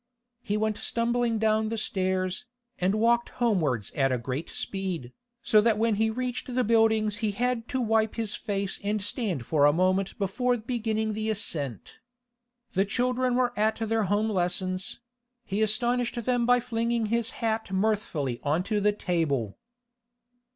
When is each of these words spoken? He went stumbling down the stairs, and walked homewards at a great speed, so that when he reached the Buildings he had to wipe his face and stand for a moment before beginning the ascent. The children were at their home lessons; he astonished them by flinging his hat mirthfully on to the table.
He 0.41 0.57
went 0.57 0.79
stumbling 0.79 1.37
down 1.37 1.69
the 1.69 1.77
stairs, 1.77 2.47
and 2.79 2.95
walked 2.95 3.29
homewards 3.37 3.91
at 3.91 4.11
a 4.11 4.17
great 4.17 4.49
speed, 4.49 5.13
so 5.43 5.61
that 5.61 5.77
when 5.77 5.93
he 5.93 6.09
reached 6.09 6.55
the 6.55 6.63
Buildings 6.63 7.17
he 7.17 7.29
had 7.29 7.67
to 7.67 7.79
wipe 7.79 8.15
his 8.15 8.33
face 8.33 8.79
and 8.83 8.99
stand 8.99 9.45
for 9.45 9.67
a 9.67 9.71
moment 9.71 10.17
before 10.17 10.57
beginning 10.57 11.13
the 11.13 11.29
ascent. 11.29 11.99
The 12.73 12.83
children 12.83 13.35
were 13.35 13.53
at 13.55 13.75
their 13.75 14.05
home 14.05 14.31
lessons; 14.31 14.99
he 15.45 15.61
astonished 15.61 16.15
them 16.25 16.47
by 16.47 16.61
flinging 16.61 17.05
his 17.13 17.29
hat 17.37 17.71
mirthfully 17.71 18.39
on 18.41 18.63
to 18.63 18.81
the 18.81 18.93
table. 18.93 19.55